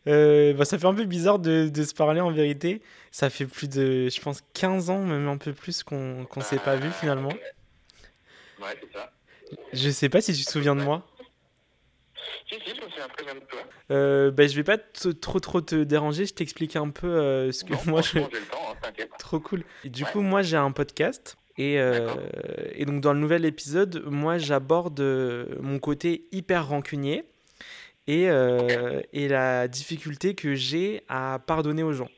[0.07, 2.83] Euh, bah, ça fait un peu bizarre de, de, se parler en vérité.
[3.11, 6.59] Ça fait plus de, je pense, 15 ans, même un peu plus, qu'on ne s'est
[6.59, 7.33] pas vu finalement.
[8.61, 9.13] Ouais, c'est ça.
[9.73, 11.07] Je sais pas si tu te souviens de moi.
[12.49, 13.61] Si, si, je me souviens très bien de toi.
[13.91, 17.65] Euh, bah, je vais pas trop trop te déranger, je t'explique un peu euh, ce
[17.65, 18.19] que non, moi je.
[18.19, 18.29] Temps,
[18.83, 19.63] hein, trop cool.
[19.85, 20.11] Et du ouais.
[20.11, 22.09] coup, moi j'ai un podcast et, euh,
[22.73, 27.25] et, donc dans le nouvel épisode, moi j'aborde euh, mon côté hyper rancunier
[28.07, 32.11] et, euh, et la difficulté que j'ai à pardonner aux gens.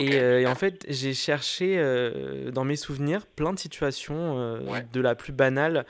[0.00, 4.86] Et, euh, et en fait, j'ai cherché euh, dans mes souvenirs plein de situations, ouais.
[4.92, 5.86] de la plus banale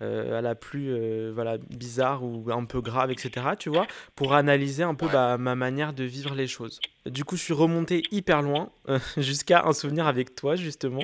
[0.00, 4.94] à la plus voilà, bizarre ou un peu grave, etc., tu vois, pour analyser un
[4.94, 5.12] peu Ouais.
[5.12, 6.80] bah, ma manière de vivre les choses.
[7.06, 8.70] Du coup, je suis remonté hyper loin,
[9.16, 11.02] jusqu'à un souvenir avec toi, justement.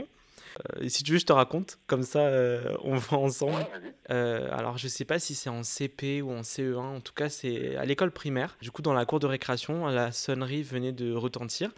[0.76, 3.66] Euh, si tu veux, je te raconte, comme ça euh, on va ensemble.
[4.10, 7.28] Euh, alors, je sais pas si c'est en CP ou en CE1, en tout cas,
[7.28, 8.56] c'est à l'école primaire.
[8.60, 11.70] Du coup, dans la cour de récréation, la sonnerie venait de retentir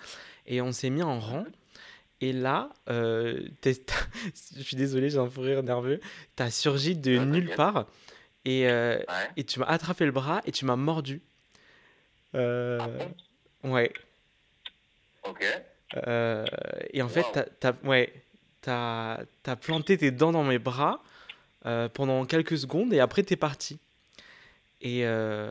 [0.47, 1.45] et on s'est mis en rang.
[2.21, 6.01] Et là, je suis désolé, j'ai un fou rire nerveux.
[6.37, 7.87] T'as surgi de nulle part
[8.45, 8.63] et,
[9.37, 11.21] et tu m'as attrapé le bras et tu m'as mordu.
[12.35, 12.79] Ah
[13.65, 13.93] ouais.
[15.25, 15.45] Ok.
[16.07, 16.45] Euh,
[16.93, 17.25] et en fait,
[17.65, 17.91] Wow.
[17.91, 18.13] ouais,
[18.64, 21.03] t'as, t'as planté tes dents dans mes bras
[21.66, 23.79] euh, pendant quelques secondes et après t'es parti.
[24.81, 25.50] Et, euh,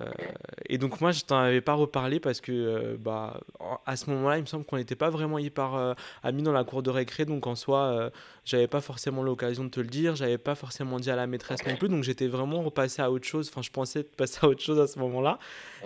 [0.69, 3.39] et donc moi, je t'en avais pas reparlé parce que euh, bah,
[3.87, 6.83] à ce moment-là, il me semble qu'on n'était pas vraiment hyper amis dans la cour
[6.83, 7.25] de récré.
[7.25, 8.11] Donc en soi,
[8.45, 10.15] j'avais pas forcément l'occasion de te le dire.
[10.15, 11.89] J'avais pas forcément dit à la maîtresse non plus.
[11.89, 13.49] Donc j'étais vraiment repassé à autre chose.
[13.49, 15.39] Enfin, je pensais passer à autre chose à ce moment-là.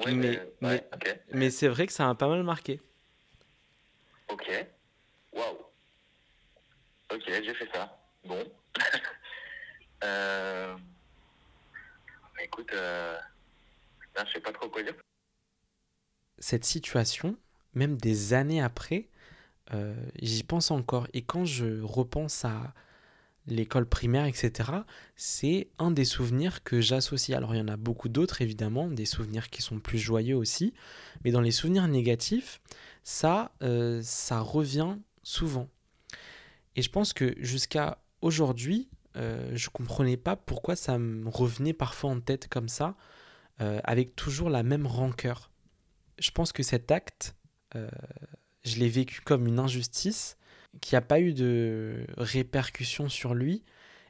[0.05, 0.83] Oui, Mais- mais, ouais.
[1.31, 2.81] Mais c'est vrai que ça m'a pas mal marqué.
[4.29, 4.49] Ok.
[7.11, 7.99] Ok, j'ai fait ça.
[8.25, 8.43] Bon.
[10.03, 10.75] euh...
[12.43, 13.17] Écoute, euh...
[14.25, 14.93] je sais pas trop quoi dire.
[16.39, 17.35] cette situation,
[17.73, 19.09] même des années après,
[19.73, 21.07] euh, j'y pense encore.
[21.13, 22.73] Et quand je repense à
[23.47, 24.71] l'école primaire, etc.,
[25.15, 27.35] c'est un des souvenirs que j'associe.
[27.35, 30.73] Alors il y en a beaucoup d'autres, évidemment, des souvenirs qui sont plus joyeux aussi,
[31.23, 32.61] mais dans les souvenirs négatifs,
[33.03, 35.69] ça, euh, ça revient souvent.
[36.77, 42.11] Et je pense que jusqu'à aujourd'hui, euh, je comprenais pas pourquoi ça me revenait parfois
[42.11, 42.95] en tête comme ça,
[43.59, 45.51] euh, avec toujours la même rancœur
[46.19, 47.35] je pense que cet acte,
[47.75, 47.89] euh,
[48.63, 50.37] je l'ai vécu comme une injustice,
[50.81, 53.63] qui n'a pas eu de répercussions sur lui,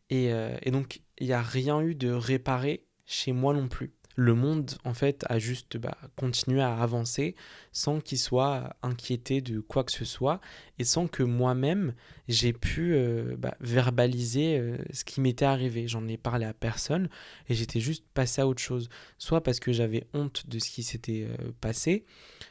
[0.09, 3.93] et, euh, et donc il n'y a rien eu de réparé chez moi non plus.
[4.19, 7.35] Le monde en fait a juste bah, continué à avancer
[7.71, 10.41] sans qu'il soit inquiété de quoi que ce soit
[10.79, 11.93] et sans que moi-même
[12.27, 15.87] j'ai pu euh, bah, verbaliser euh, ce qui m'était arrivé.
[15.87, 17.09] J'en ai parlé à personne
[17.47, 18.89] et j'étais juste passé à autre chose.
[19.19, 22.03] Soit parce que j'avais honte de ce qui s'était euh, passé,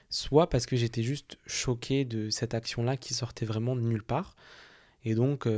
[0.09, 4.37] soit parce que j'étais juste choqué de cette action-là qui sortait vraiment de nulle part.
[5.03, 5.49] Et donc,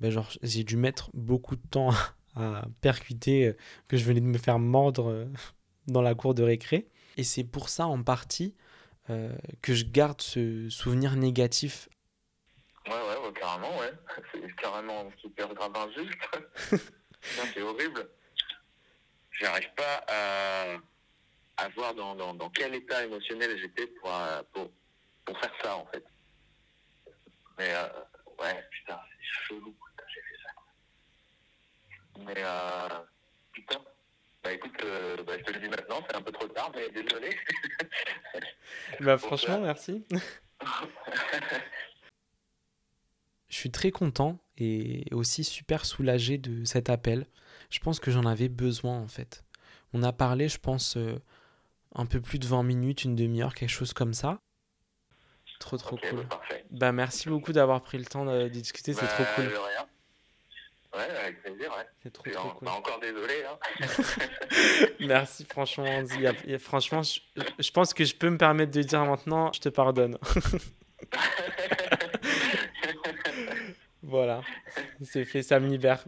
[0.00, 0.08] bah,
[0.42, 1.90] j'ai dû mettre beaucoup de temps
[2.38, 3.54] à percuter
[3.88, 5.26] que je venais de me faire mordre
[5.86, 6.88] dans la cour de récré.
[7.16, 8.54] Et c'est pour ça en partie
[9.10, 11.88] euh, que je garde ce souvenir négatif.
[12.86, 13.92] Ouais, ouais, carrément, ouais.
[14.32, 16.82] C'est carrément super grave injuste.
[17.54, 18.08] c'est horrible.
[19.32, 20.76] J'arrive pas à,
[21.56, 24.70] à voir dans, dans, dans, quel état émotionnel j'étais pour, euh, pour,
[25.24, 26.04] pour, faire ça, en fait.
[27.58, 27.88] Mais euh,
[28.40, 29.74] ouais, putain, c'est chelou.
[32.26, 32.88] Mais euh,
[33.52, 33.80] putain.
[34.42, 36.88] Bah écoute, euh, bah, je te le dis maintenant, c'est un peu trop tard, mais
[36.90, 37.36] désolé.
[39.00, 40.04] bah franchement, merci.
[43.48, 47.26] je suis très content et aussi super soulagé de cet appel.
[47.70, 49.44] Je pense que j'en avais besoin en fait.
[49.92, 51.18] On a parlé, je pense, euh,
[51.94, 54.38] un peu plus de 20 minutes, une demi-heure, quelque chose comme ça.
[55.58, 56.26] Trop trop cool.
[56.28, 59.50] Bah, bah, merci beaucoup d'avoir pris le temps de, discuter, c'est trop cool.
[60.94, 61.84] Ouais, avec plaisir, ouais.
[62.02, 62.68] C'est trop, trop cool.
[62.68, 63.44] encore désolé.
[63.44, 63.58] Hein.
[65.00, 66.26] Merci, franchement, Andy.
[66.58, 70.16] franchement, je, pense que je peux me permettre de dire maintenant, je te pardonne.
[74.02, 74.40] voilà,
[75.02, 76.02] c'est fait, ça me libère.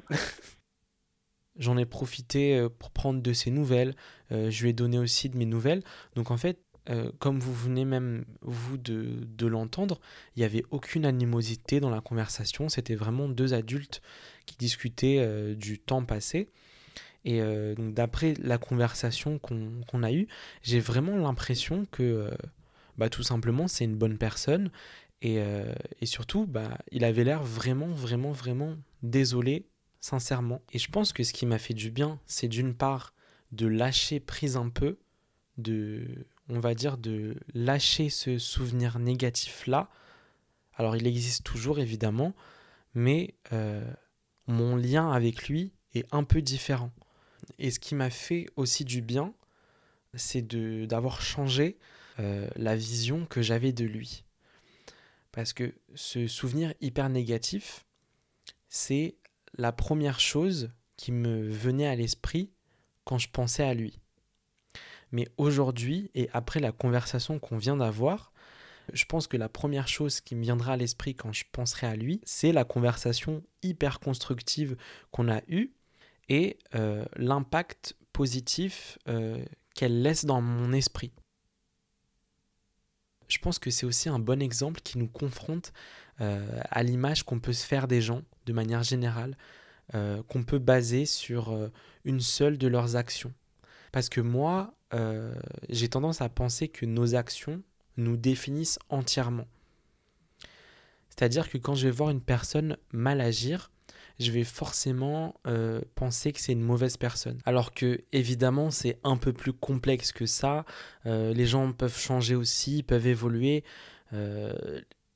[1.57, 3.95] J'en ai profité euh, pour prendre de ses nouvelles.
[4.33, 5.83] Euh, je lui ai donné aussi de mes nouvelles.
[6.15, 6.59] Donc en fait,
[6.91, 10.01] euh, comme vous venez même, vous, de, l'entendre,
[10.35, 12.69] il n'y avait aucune animosité dans la conversation.
[12.69, 14.03] C'était vraiment deux adultes
[14.47, 16.49] qui discutaient euh, du temps passé.
[17.25, 20.27] Et euh, donc d'après la conversation qu'on a eue,
[20.63, 22.31] j'ai vraiment l'impression que
[22.97, 24.71] bah, tout simplement c'est une bonne personne.
[25.23, 25.39] Et,
[26.01, 29.67] et surtout, bah, il avait l'air vraiment, vraiment, vraiment désolé,
[30.01, 30.63] sincèrement.
[30.73, 33.13] Et je pense que ce qui m'a fait du bien, c'est d'une part
[33.53, 34.97] de lâcher prise un peu,
[35.59, 36.07] de
[36.51, 39.89] on va dire, de lâcher ce souvenir négatif-là.
[40.75, 42.35] Alors il existe toujours évidemment,
[42.95, 43.89] mais euh,
[44.47, 46.91] mon lien avec lui est un peu différent.
[47.59, 49.33] Et ce qui m'a fait aussi du bien,
[50.15, 50.43] c'est
[50.87, 51.79] d'avoir changé
[52.19, 54.25] euh, la vision que j'avais de lui.
[55.33, 57.87] Parce que ce souvenir hyper négatif,
[58.69, 59.17] c'est
[59.55, 62.51] la première chose qui me venait à l'esprit
[63.05, 64.00] quand je pensais à lui.
[65.13, 68.33] Mais aujourd'hui, et après la conversation qu'on vient d'avoir,
[68.93, 71.97] je pense que la première chose qui me viendra à l'esprit quand je penserai à
[71.97, 74.77] lui, c'est la conversation hyper constructive
[75.11, 75.73] qu'on a eue
[76.29, 79.45] et euh, l'impact positif euh,
[79.75, 81.13] qu'elle laisse dans mon esprit.
[83.29, 85.73] Je pense que c'est aussi un bon exemple qui nous confronte
[86.21, 89.37] euh, à l'image qu'on peut se faire des gens de manière générale,
[90.29, 91.53] qu'on peut baser sur
[92.05, 93.35] une seule de leurs actions.
[93.93, 95.35] Parce que moi, euh,
[95.69, 97.63] j'ai tendance à penser que nos actions
[97.97, 99.47] nous définissent entièrement.
[101.09, 103.71] C'est-à-dire que quand je vais voir une personne mal agir,
[104.19, 107.39] je vais forcément euh, penser que c'est une mauvaise personne.
[107.47, 110.65] Alors que évidemment c'est un peu plus complexe que ça.
[111.07, 113.65] Euh, les gens peuvent changer aussi, peuvent évoluer.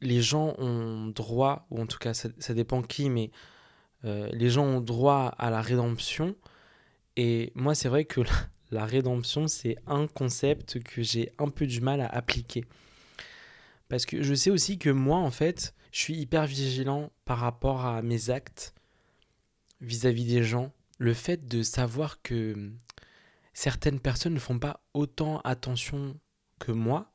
[0.00, 3.30] les gens ont droit, ou en tout cas ça, ça dépend qui, mais
[4.04, 6.34] les gens ont droit à la rédemption.
[7.16, 8.20] Et moi c'est vrai que
[8.70, 12.64] la rédemption, c'est un concept que j'ai un peu du mal à appliquer.
[13.88, 17.84] Parce que je sais aussi que moi, en fait, je suis hyper vigilant par rapport
[17.86, 18.74] à mes actes
[19.80, 20.72] vis-à-vis des gens.
[20.98, 22.72] Le fait de savoir que
[23.52, 26.18] certaines personnes ne font pas autant attention
[26.58, 27.12] que moi,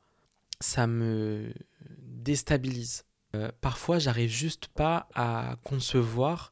[0.60, 1.52] ça me
[1.98, 3.04] déstabilise.
[3.34, 6.50] Euh, parfois, j'arrive juste pas à concevoir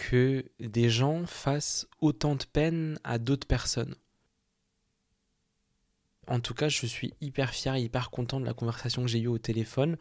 [0.00, 3.94] que des gens fassent autant de peine à d'autres personnes.
[6.26, 9.20] En tout cas, je suis hyper fier et hyper content de la conversation que j'ai
[9.20, 9.98] eue au téléphone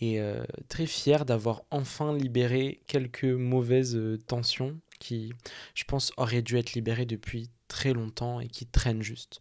[0.00, 5.32] et euh, très fier d'avoir enfin libéré quelques mauvaises euh, tensions qui,
[5.74, 9.38] je pense, auraient dû être libérées depuis très longtemps et qui traînent juste.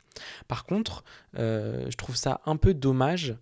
[0.48, 1.04] Par contre,
[1.38, 3.36] euh, je trouve ça un peu dommage,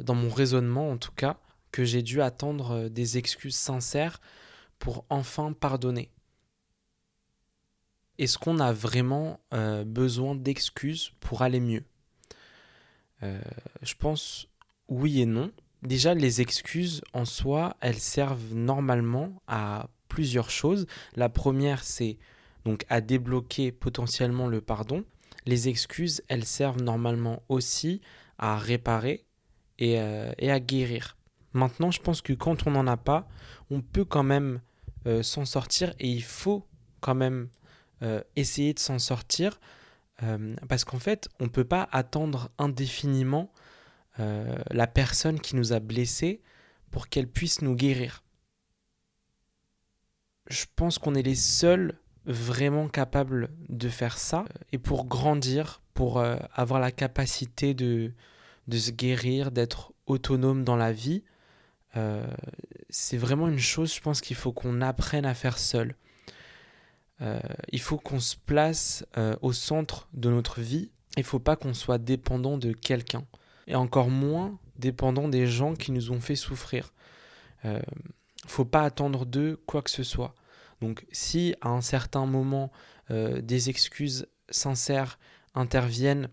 [0.00, 1.38] dans mon raisonnement en tout cas,
[1.72, 4.18] que j'ai dû attendre des excuses sincères
[4.82, 6.10] pour enfin pardonner
[8.18, 11.84] Est-ce qu'on a vraiment euh, besoin d'excuses pour aller mieux?
[13.22, 13.40] Euh,
[13.80, 14.48] Je pense
[14.88, 15.52] oui et non.
[15.82, 20.88] Déjà, les excuses en soi, elles servent normalement à plusieurs choses.
[21.14, 22.18] La première, c'est
[22.64, 25.04] donc à débloquer potentiellement le pardon,
[25.46, 28.00] les excuses, elles servent normalement aussi
[28.36, 29.26] à réparer
[29.78, 31.16] et, euh, à guérir.
[31.52, 33.28] Maintenant, je pense que quand on n'en a pas,
[33.70, 34.60] on peut quand même
[35.06, 36.66] euh, s'en sortir et il faut
[37.00, 37.48] quand même
[38.02, 39.60] euh, essayer de s'en sortir
[40.68, 43.50] parce qu'en fait, on ne peut pas attendre indéfiniment
[44.18, 46.42] la personne qui nous a blessés
[46.92, 48.22] pour qu'elle puisse nous guérir.
[50.46, 56.22] Je pense qu'on est les seuls vraiment capables de faire ça et pour grandir, pour
[56.22, 58.12] avoir la capacité de,
[58.68, 61.24] de se guérir, d'être autonome dans la vie,
[61.96, 62.26] euh,
[62.90, 65.94] c'est vraiment une chose, je pense qu'il faut qu'on apprenne à faire seul.
[67.20, 70.90] Euh, il faut qu'on se place euh, au centre de notre vie.
[71.16, 73.24] Il ne faut pas qu'on soit dépendant de quelqu'un.
[73.66, 76.92] Et encore moins dépendant des gens qui nous ont fait souffrir.
[77.64, 80.34] Il ne faut pas attendre d'eux quoi que ce soit.
[80.80, 82.72] Donc si à un certain moment
[83.08, 85.20] des excuses sincères
[85.54, 86.28] interviennent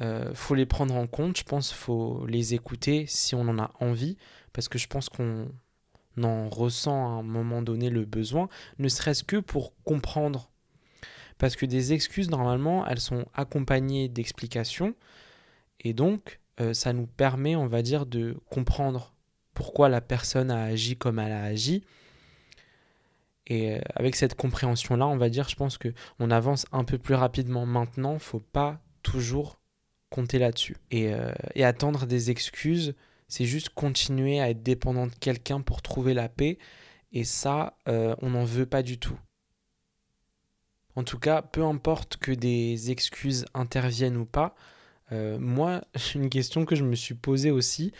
[0.00, 3.70] euh, faut les prendre en compte, je pense, faut les écouter si on en a
[3.78, 4.16] envie,
[4.52, 5.48] parce que je pense qu'on
[6.22, 10.50] en ressent à un moment donné le besoin, ne serait-ce que pour comprendre.
[11.38, 14.94] Parce que des excuses, normalement, elles sont accompagnées d'explications,
[15.80, 19.14] et donc euh, ça nous permet, on va dire, de comprendre
[19.54, 21.84] pourquoi la personne a agi comme elle a agi.
[23.46, 26.98] Et euh, avec cette compréhension-là, on va dire, je pense que on avance un peu
[26.98, 27.66] plus rapidement.
[27.66, 29.58] Maintenant, faut pas toujours
[30.10, 30.76] compter là-dessus.
[30.94, 32.94] Euh, et, attendre des excuses,
[33.32, 36.58] c'est juste continuer à être dépendant de quelqu'un pour trouver la paix.
[37.12, 39.18] Et ça, euh, on n'en veut pas du tout.
[40.96, 44.54] En tout cas, peu importe que des excuses interviennent ou pas,
[45.12, 45.80] euh, moi,
[46.14, 47.92] une question que je me suis posée aussi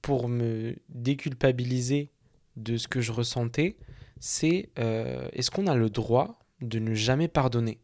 [0.00, 2.12] pour me déculpabiliser
[2.54, 3.78] de ce que je ressentais,
[4.20, 7.80] c'est est-ce qu'on a le droit de ne jamais pardonner?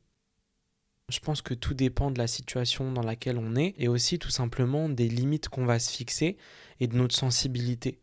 [1.13, 4.31] Je pense que tout dépend de la situation dans laquelle on est et aussi tout
[4.31, 6.37] simplement des limites qu'on va se fixer
[6.81, 8.01] et de notre sensibilité.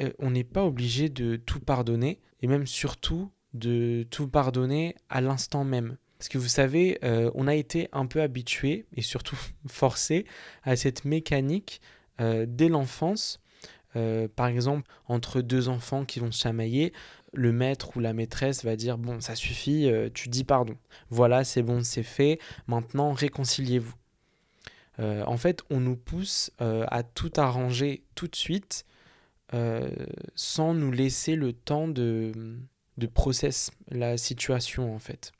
[0.00, 5.20] Euh, on n'est pas obligé de tout pardonner et même surtout de tout pardonner à
[5.20, 5.96] l'instant même.
[6.18, 10.26] Parce que vous savez, euh, on a été un peu habitué et surtout forcé
[10.62, 11.80] à cette mécanique
[12.20, 13.42] euh, dès l'enfance.
[14.36, 16.92] Par exemple, entre deux enfants qui vont se chamailler,
[17.32, 20.76] le maître ou la maîtresse va dire bon ça suffit, euh, tu dis pardon.
[21.10, 22.38] Voilà, c'est bon, c'est fait.
[22.66, 23.94] Maintenant, réconciliez-vous.
[24.98, 28.84] Euh, en fait, on nous pousse euh, à tout arranger tout de suite
[30.36, 32.30] sans nous laisser le temps de,
[32.98, 35.32] de process la situation en fait.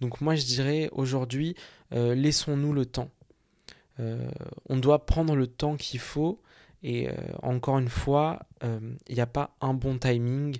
[0.00, 1.56] Donc moi je dirais aujourd'hui,
[1.90, 3.10] laissons-nous le temps.
[3.98, 6.40] on doit prendre le temps qu'il faut
[6.86, 10.56] et euh, encore une fois, il euh, n'y a pas un bon timing,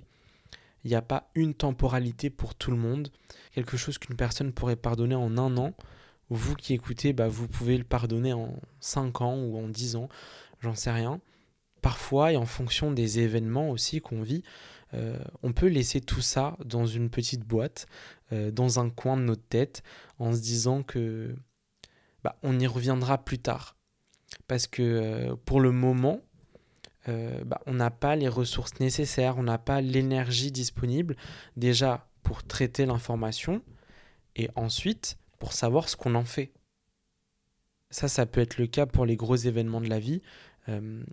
[0.83, 3.07] il n'y a pas une temporalité pour tout le monde.
[3.53, 5.73] Quelque chose qu'une personne pourrait pardonner en un an,
[6.29, 10.09] vous qui écoutez, bah, vous pouvez le pardonner en 5 ans ou en 10 ans,
[10.59, 11.21] j'en sais rien.
[11.81, 14.43] Parfois, et en fonction des événements aussi qu'on vit,
[14.95, 17.87] euh, on peut laisser tout ça dans une petite boîte,
[18.33, 19.81] dans un coin de notre tête,
[20.19, 21.33] en se disant que
[22.25, 23.76] bah, on y reviendra plus tard
[24.47, 26.21] parce que euh, pour le moment,
[27.09, 31.15] euh, bah, on n'a pas les ressources nécessaires, on n'a pas l'énergie disponible
[31.55, 33.61] déjà pour traiter l'information
[34.35, 36.51] et ensuite pour savoir ce qu'on en fait.
[37.89, 40.21] Ça, ça peut être le cas pour les gros événements de la vie
[40.67, 41.03] euh,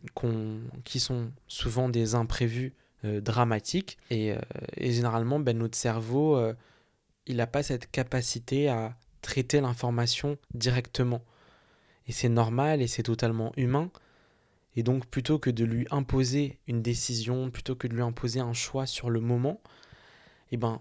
[0.85, 2.75] qui sont souvent des imprévus
[3.21, 4.35] dramatiques et,
[4.79, 6.43] généralement ben, notre cerveau,
[7.27, 11.23] il n'a pas cette capacité à traiter l'information directement.
[12.07, 13.91] Et c'est normal et c'est totalement humain.
[14.77, 18.53] Et donc plutôt que de lui imposer une décision, plutôt que de lui imposer un
[18.53, 19.61] choix sur le moment,
[20.51, 20.81] eh ben,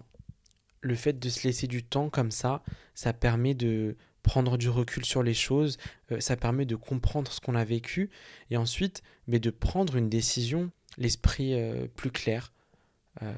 [0.80, 2.62] le fait de se laisser du temps comme ça,
[2.94, 5.76] ça permet de prendre du recul sur les choses,
[6.10, 8.10] euh, ça permet de comprendre ce qu'on a vécu
[8.50, 12.52] et ensuite mais de prendre une décision, l'esprit euh, plus clair,
[13.22, 13.32] euh,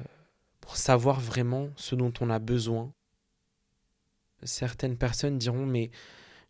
[0.61, 2.91] pour savoir vraiment ce dont on a besoin.
[4.43, 5.91] Certaines personnes diront mais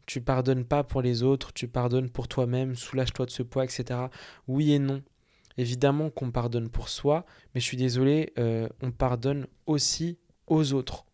[0.07, 4.07] tu pardonnes pas pour les autres, tu pardonnes pour toi-même, soulage-toi de ce poids, etc.
[4.47, 5.03] Oui et non.
[5.57, 10.17] Évidemment qu'on pardonne pour soi, mais je suis désolé, euh, on pardonne aussi
[10.47, 11.05] aux autres.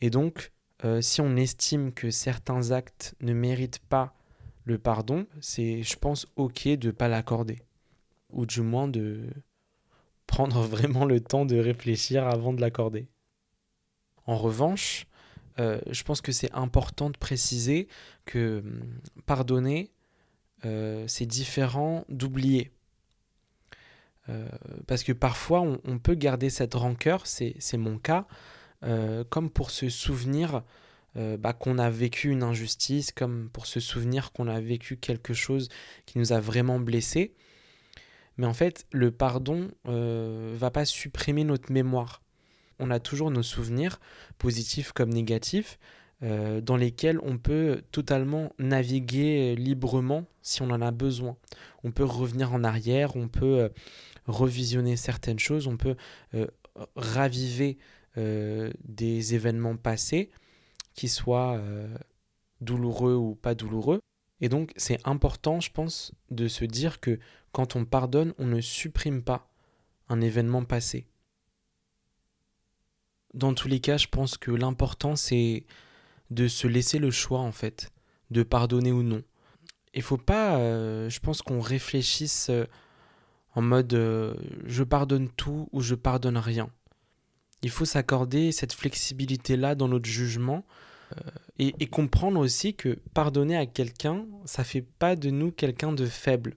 [0.00, 0.52] Et donc,
[0.84, 4.14] euh, si on estime que certains actes ne méritent pas
[4.64, 7.62] le pardon, c'est, je pense, ok de ne pas l'accorder.
[8.30, 9.22] Ou du moins de
[10.26, 13.08] prendre vraiment le temps de réfléchir avant de l'accorder.
[14.26, 15.07] En revanche,
[15.58, 17.88] euh, je pense que c'est important de préciser
[18.24, 19.92] que hum, pardonner,
[20.64, 22.72] euh, c'est différent d'oublier.
[24.86, 28.26] parce que parfois, on, peut garder cette rancœur, c'est mon cas,
[29.30, 30.62] comme pour se souvenir
[31.14, 35.70] bah, qu'on a vécu une injustice, comme pour se souvenir qu'on a vécu quelque chose
[36.04, 37.34] qui nous a vraiment blessés.
[38.36, 42.20] Mais en fait, le pardon ne va pas supprimer notre mémoire.
[42.78, 44.00] On a toujours nos souvenirs,
[44.38, 45.78] positifs comme négatifs,
[46.24, 51.36] euh, dans lesquels on peut totalement naviguer librement si on en a besoin.
[51.84, 53.68] On peut revenir en arrière, on peut euh,
[54.26, 55.96] revisionner certaines choses, on peut
[56.34, 56.46] euh,
[56.96, 57.78] raviver
[58.16, 60.30] des événements passés,
[60.94, 61.62] qui soient
[62.60, 64.00] douloureux ou pas douloureux.
[64.40, 67.20] Et donc c'est important, je pense, de se dire que
[67.52, 69.48] quand on pardonne, on ne supprime pas
[70.08, 71.06] un événement passé.
[73.38, 75.62] Dans tous les cas, je pense que l'important c'est
[76.30, 77.92] de se laisser le choix en fait,
[78.32, 79.22] de pardonner ou non.
[79.94, 82.64] Il faut pas, euh, je pense qu'on réfléchisse euh,
[83.54, 84.34] en mode euh,
[84.64, 86.68] je pardonne tout ou je pardonne rien.
[87.62, 90.64] Il faut s'accorder cette flexibilité-là dans notre jugement
[91.60, 96.06] et, et, comprendre aussi que pardonner à quelqu'un, ça fait pas de nous quelqu'un de
[96.06, 96.54] faible.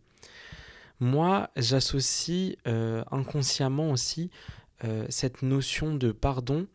[0.99, 4.29] Moi, j'associe inconsciemment aussi
[5.09, 6.67] cette notion de pardon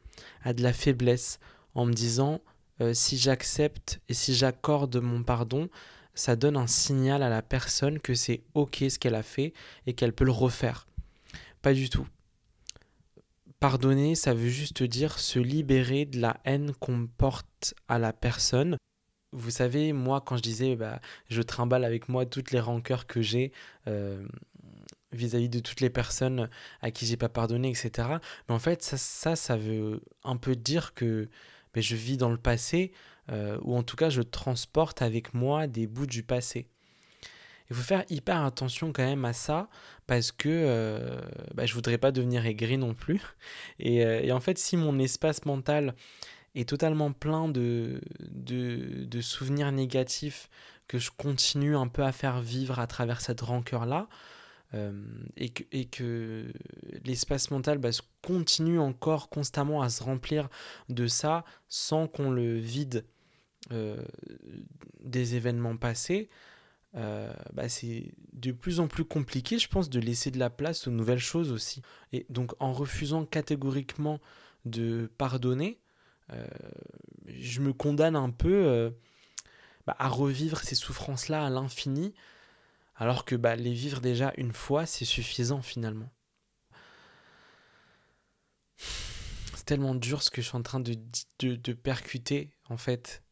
[0.43, 1.39] à de la faiblesse
[1.75, 2.41] en me disant
[2.81, 5.69] euh, si j'accepte et si j'accorde mon pardon,
[6.15, 9.55] ça donne un signal à la personne que c'est ok ce qu'elle a fait
[9.87, 10.87] et qu'elle peut le refaire.
[11.63, 12.07] Pas du tout.
[13.61, 18.77] Pardonner, ça veut juste dire se libérer de la haine qu'on porte à la personne.
[19.33, 23.23] Vous savez, moi, quand je disais, bah, je trimballe avec moi toutes les rancœurs que
[23.23, 23.53] j'ai
[23.87, 24.27] euh,
[25.17, 26.49] vis-à-vis de toutes les personnes
[26.83, 28.09] à qui j'ai pas pardonné, etc.
[28.49, 31.29] Mais en fait, ça, ça, veut un peu dire que
[31.75, 32.91] mais je vis dans le passé,
[33.31, 36.69] euh, ou en tout cas je transporte avec moi des bouts du passé.
[37.69, 39.69] Il faut faire hyper attention quand même à ça,
[40.07, 41.21] parce que euh,
[41.55, 43.21] bah, je voudrais pas devenir aigri non plus.
[43.85, 45.95] Euh, et, en fait, si mon espace mental
[46.55, 50.49] est totalement plein de, de, souvenirs négatifs
[50.89, 54.09] que je continue un peu à faire vivre à travers cette rancœur-là,
[55.37, 56.53] et, que, et que
[57.05, 57.91] l'espace mental bah,
[58.23, 60.49] continue encore constamment à se remplir
[60.89, 63.05] de ça sans qu'on le vide
[63.73, 64.03] euh,
[65.01, 66.29] des événements passés,
[66.95, 70.87] euh, bah, c'est de plus en plus compliqué, je pense, de laisser de la place
[70.87, 71.83] aux nouvelles choses aussi.
[72.13, 74.21] Et donc en refusant catégoriquement
[74.65, 75.79] de pardonner,
[77.29, 78.93] je me condamne un peu
[79.87, 82.15] bah, à revivre ces souffrances-là à l'infini
[82.97, 86.11] alors que bah, les vivre déjà une fois, c'est suffisant finalement.
[88.79, 93.23] C'est tellement dur ce que je suis en train de, percuter, en fait,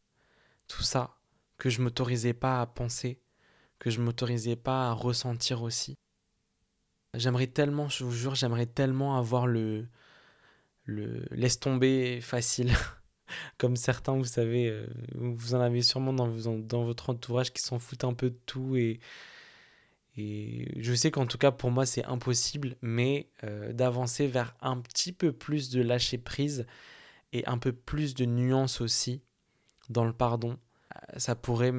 [0.68, 1.16] tout ça,
[1.56, 3.22] que je m'autorisais pas à penser,
[3.78, 5.96] que je m'autorisais pas à ressentir aussi.
[7.14, 9.88] J'aimerais tellement, je vous jure, j'aimerais tellement avoir le,
[10.84, 12.72] le laisse tomber facile.
[13.58, 17.78] Comme certains, vous savez, euh, vous en avez sûrement dans, dans votre entourage qui s'en
[17.78, 19.00] foutent un peu de tout et,
[20.16, 24.78] et je sais qu'en tout cas pour moi c'est impossible, mais euh, d'avancer vers un
[24.78, 26.66] petit peu plus de lâcher prise
[27.32, 29.22] et un peu plus de nuance aussi
[29.88, 30.56] dans le pardon,
[30.94, 31.72] euh, ça pourrait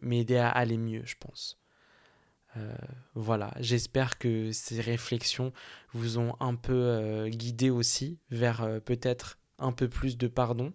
[0.00, 1.60] m'aider à aller mieux, je pense.
[2.56, 2.74] Euh,
[3.14, 5.52] voilà, j'espère que ces réflexions
[5.92, 10.72] vous ont un peu guidé aussi vers peut-être un peu plus de pardon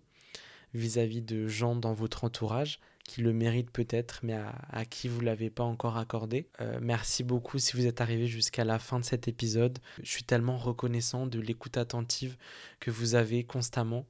[0.75, 2.79] vis à -vis de gens dans votre entourage
[3.11, 4.37] qui le mérite peut-être, mais
[4.71, 6.47] à, qui vous l'avez pas encore accordé.
[6.61, 9.79] Euh, merci beaucoup si vous êtes arrivé jusqu'à la fin de cet épisode.
[10.01, 12.37] Je suis tellement reconnaissant de l'écoute attentive
[12.79, 14.05] que vous avez constamment.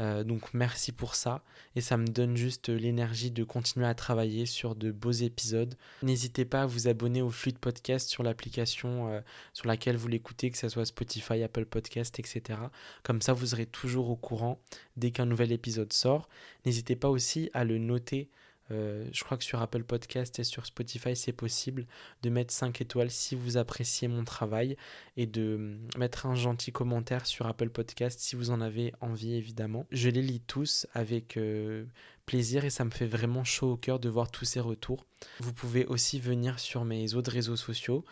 [0.00, 1.44] Euh, donc merci pour ça
[1.76, 5.76] et ça me donne juste l'énergie de continuer à travailler sur de beaux épisodes.
[6.02, 9.20] N'hésitez pas à vous abonner au flux de podcast sur l'application euh,
[9.52, 12.58] sur laquelle vous l'écoutez, que ce soit Spotify, Apple Podcast, etc.
[13.04, 14.58] Comme ça vous serez toujours au courant
[14.96, 16.28] dès qu'un nouvel épisode sort.
[16.66, 18.28] N'hésitez pas aussi à le noter
[18.70, 21.86] euh, je crois que sur Apple Podcast et sur Spotify, c'est possible
[22.22, 24.76] de mettre 5 étoiles si vous appréciez mon travail
[25.16, 29.86] et de mettre un gentil commentaire sur Apple Podcast si vous en avez envie, évidemment.
[29.90, 31.84] Je les lis tous avec euh,
[32.26, 35.04] plaisir et ça me fait vraiment chaud au cœur de voir tous ces retours.
[35.40, 38.04] Vous pouvez aussi venir sur mes autres réseaux sociaux.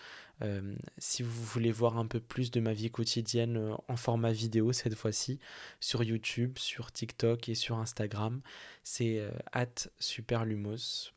[0.42, 4.32] Euh, si vous voulez voir un peu plus de ma vie quotidienne euh, en format
[4.32, 5.38] vidéo cette fois-ci,
[5.80, 8.40] sur YouTube, sur TikTok et sur Instagram,
[8.84, 11.12] c'est euh, at superlumos.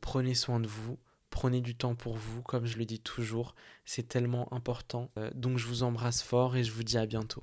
[0.00, 0.98] prenez soin de vous,
[1.30, 3.54] prenez du temps pour vous, comme je le dis toujours,
[3.84, 5.10] c'est tellement important.
[5.34, 7.42] donc je vous embrasse fort et je vous dis à bientôt.